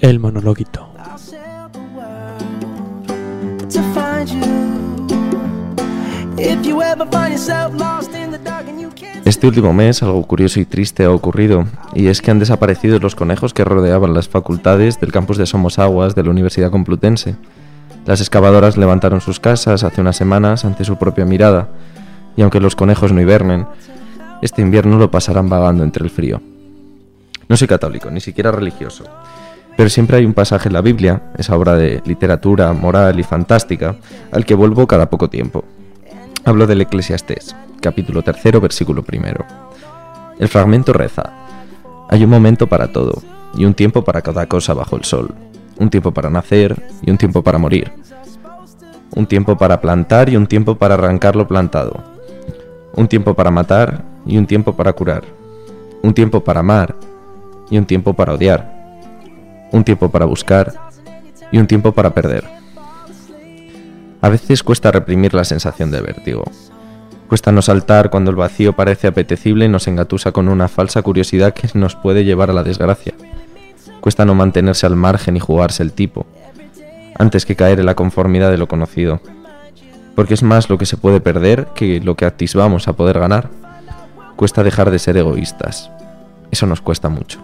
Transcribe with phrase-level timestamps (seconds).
[0.00, 0.88] El monologuito.
[9.24, 13.14] Este último mes algo curioso y triste ha ocurrido, y es que han desaparecido los
[13.14, 17.36] conejos que rodeaban las facultades del campus de Somos Aguas de la Universidad Complutense.
[18.04, 21.68] Las excavadoras levantaron sus casas hace unas semanas ante su propia mirada,
[22.36, 23.66] y aunque los conejos no hibernen,
[24.42, 26.40] este invierno lo pasarán vagando entre el frío.
[27.48, 29.04] No soy católico, ni siquiera religioso,
[29.76, 33.96] pero siempre hay un pasaje en la Biblia, esa obra de literatura moral y fantástica,
[34.32, 35.64] al que vuelvo cada poco tiempo.
[36.44, 39.44] Hablo del Eclesiastés, capítulo tercero, versículo primero.
[40.38, 41.32] El fragmento reza,
[42.08, 43.22] hay un momento para todo,
[43.56, 45.34] y un tiempo para cada cosa bajo el sol,
[45.78, 47.92] un tiempo para nacer y un tiempo para morir,
[49.14, 52.02] un tiempo para plantar y un tiempo para arrancar lo plantado,
[52.94, 55.24] un tiempo para matar y un tiempo para curar,
[56.02, 56.94] un tiempo para amar
[57.70, 58.72] y un tiempo para odiar,
[59.72, 60.72] un tiempo para buscar
[61.50, 62.44] y un tiempo para perder.
[64.20, 66.44] A veces cuesta reprimir la sensación de vértigo.
[67.28, 71.54] Cuesta no saltar cuando el vacío parece apetecible y nos engatusa con una falsa curiosidad
[71.54, 73.14] que nos puede llevar a la desgracia.
[74.00, 76.26] Cuesta no mantenerse al margen y jugarse el tipo,
[77.18, 79.20] antes que caer en la conformidad de lo conocido.
[80.14, 83.50] Porque es más lo que se puede perder que lo que atisbamos a poder ganar.
[84.36, 85.90] Cuesta dejar de ser egoístas.
[86.50, 87.40] Eso nos cuesta mucho.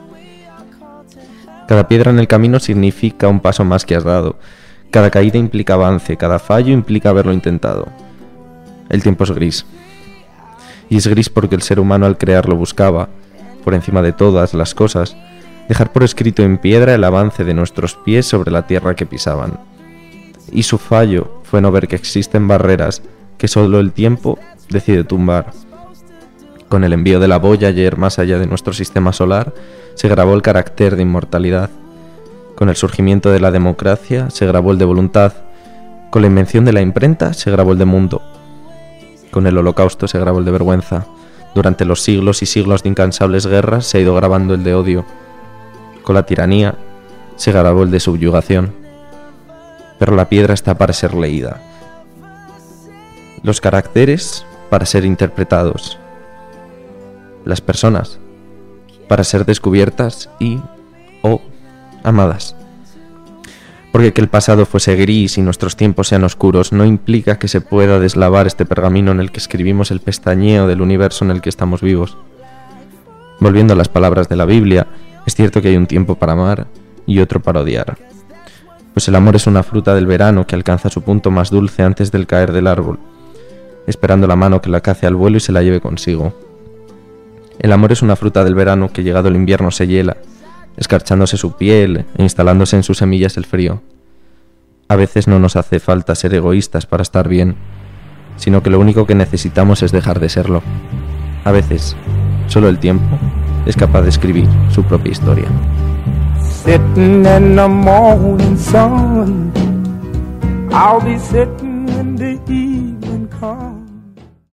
[1.66, 4.36] Cada piedra en el camino significa un paso más que has dado,
[4.92, 7.88] cada caída implica avance, cada fallo implica haberlo intentado.
[8.90, 9.66] El tiempo es gris.
[10.90, 13.08] Y es gris porque el ser humano al crearlo buscaba,
[13.64, 15.16] por encima de todas las cosas,
[15.66, 19.58] dejar por escrito en piedra el avance de nuestros pies sobre la tierra que pisaban.
[20.50, 23.00] Y su fallo fue no ver que existen barreras
[23.38, 25.52] que solo el tiempo decide tumbar.
[26.72, 29.52] Con el envío de la boya ayer más allá de nuestro sistema solar,
[29.92, 31.68] se grabó el carácter de inmortalidad
[32.54, 35.32] con el surgimiento de la democracia se grabó el de voluntad.
[36.10, 38.22] Con la invención de la imprenta se grabó el de mundo.
[39.30, 41.06] Con el holocausto se grabó el de vergüenza.
[41.54, 45.04] Durante los siglos y siglos de incansables guerras se ha ido grabando el de odio.
[46.04, 46.76] Con la tiranía
[47.36, 48.72] se grabó el de subyugación.
[49.98, 51.60] Pero la piedra está para ser leída.
[53.42, 55.98] Los caracteres para ser interpretados.
[57.44, 58.18] Las personas
[59.08, 60.60] para ser descubiertas y
[61.22, 61.40] o
[62.02, 62.56] amadas.
[63.92, 67.60] Porque que el pasado fuese gris y nuestros tiempos sean oscuros no implica que se
[67.60, 71.50] pueda deslavar este pergamino en el que escribimos el pestañeo del universo en el que
[71.50, 72.16] estamos vivos.
[73.38, 74.86] Volviendo a las palabras de la Biblia,
[75.26, 76.66] es cierto que hay un tiempo para amar
[77.04, 77.98] y otro para odiar.
[78.94, 82.10] Pues el amor es una fruta del verano que alcanza su punto más dulce antes
[82.10, 82.98] del caer del árbol,
[83.86, 86.34] esperando la mano que la cace al vuelo y se la lleve consigo.
[87.58, 90.16] El amor es una fruta del verano que llegado el invierno se hiela
[90.76, 93.82] escarchándose su piel e instalándose en sus semillas el frío.
[94.88, 97.56] A veces no nos hace falta ser egoístas para estar bien,
[98.36, 100.62] sino que lo único que necesitamos es dejar de serlo.
[101.44, 101.96] A veces,
[102.46, 103.18] solo el tiempo
[103.66, 105.46] es capaz de escribir su propia historia.